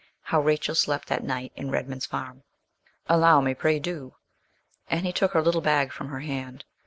HOW 0.23 0.41
RACHEL 0.41 0.73
SLEPT 0.73 1.09
THAT 1.09 1.23
NIGHT 1.23 1.51
IN 1.55 1.69
REDMAN'S 1.69 2.07
FARM. 2.07 2.41
'Allow 3.07 3.39
me 3.41 3.53
pray 3.53 3.77
do,' 3.77 4.15
and 4.89 5.05
he 5.05 5.13
took 5.13 5.33
her 5.33 5.43
little 5.43 5.61
bag 5.61 5.91
from 5.91 6.07
her 6.07 6.21
hand. 6.21 6.65